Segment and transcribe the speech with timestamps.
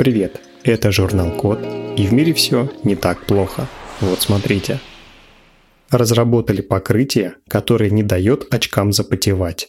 [0.00, 1.58] Привет, это журнал Код,
[1.94, 3.68] и в мире все не так плохо.
[4.00, 4.80] Вот смотрите.
[5.90, 9.68] Разработали покрытие, которое не дает очкам запотевать.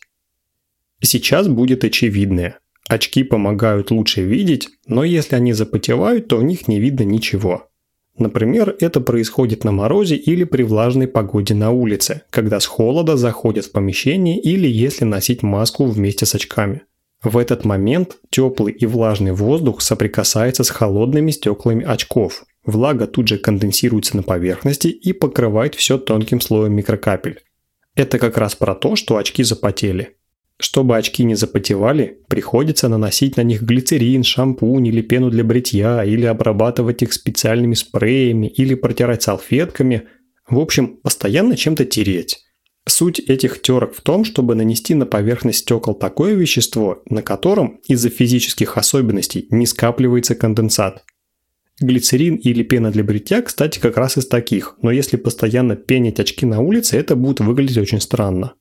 [1.04, 2.60] Сейчас будет очевидное.
[2.88, 7.68] Очки помогают лучше видеть, но если они запотевают, то в них не видно ничего.
[8.18, 13.66] Например, это происходит на морозе или при влажной погоде на улице, когда с холода заходят
[13.66, 16.84] в помещение или если носить маску вместе с очками.
[17.24, 22.46] В этот момент теплый и влажный воздух соприкасается с холодными стеклами очков.
[22.66, 27.40] Влага тут же конденсируется на поверхности и покрывает все тонким слоем микрокапель.
[27.96, 30.16] Это как раз про то, что очки запотели.
[30.58, 36.26] Чтобы очки не запотевали, приходится наносить на них глицерин, шампунь или пену для бритья, или
[36.26, 40.04] обрабатывать их специальными спреями, или протирать салфетками.
[40.48, 42.44] В общем, постоянно чем-то тереть.
[42.92, 48.10] Суть этих терок в том, чтобы нанести на поверхность стекол такое вещество, на котором из-за
[48.10, 51.06] физических особенностей не скапливается конденсат.
[51.80, 56.46] Глицерин или пена для бритья, кстати, как раз из таких, но если постоянно пенить очки
[56.46, 58.56] на улице, это будет выглядеть очень странно.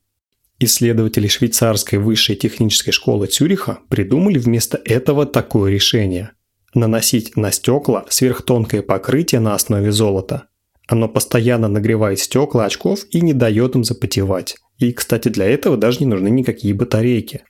[0.61, 6.31] Исследователи швейцарской высшей технической школы Цюриха придумали вместо этого такое решение–
[6.72, 10.44] наносить на стекла сверхтонкое покрытие на основе золота–
[10.91, 14.57] оно постоянно нагревает стекла очков и не дает им запотевать.
[14.79, 17.45] И, кстати, для этого даже не нужны никакие батарейки.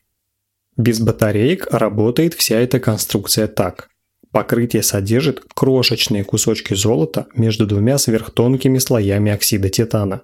[0.76, 3.88] Без батареек работает вся эта конструкция так.
[4.30, 10.22] Покрытие содержит крошечные кусочки золота между двумя сверхтонкими слоями оксида титана.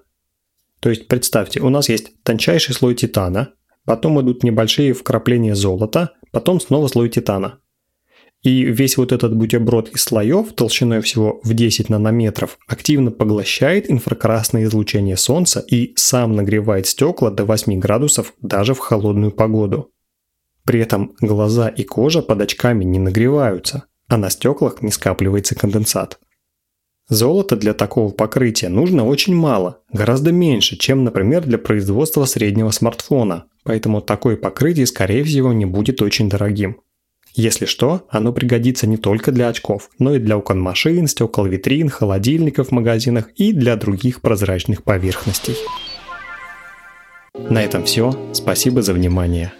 [0.79, 6.59] То есть представьте, у нас есть тончайший слой титана, потом идут небольшие вкрапления золота, потом
[6.59, 7.61] снова слой титана.
[8.47, 14.63] И весь вот этот бутерброд из слоев толщиной всего в 10 нанометров активно поглощает инфракрасное
[14.63, 19.91] излучение Солнца и сам нагревает стекла до 8 градусов даже в холодную погоду.
[20.63, 26.17] При этом глаза и кожа под очками не нагреваются, а на стеклах не скапливается конденсат.
[27.09, 33.47] Золота для такого покрытия нужно очень мало, гораздо меньше, чем, например, для производства среднего смартфона,
[33.65, 36.77] поэтому такое покрытие, скорее всего, не будет очень дорогим.
[37.37, 41.87] Если что, оно пригодится не только для очков, но и для окон машин, стекол витрин,
[41.87, 45.55] холодильников в магазинах и для других прозрачных поверхностей.
[47.35, 48.17] На этом все.
[48.33, 49.53] Спасибо за внимание.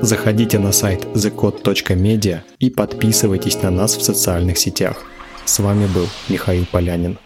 [0.00, 5.04] Заходите на сайт thecode.media и подписывайтесь на нас в социальных сетях.
[5.44, 7.18] С вами был Михаил Полянин.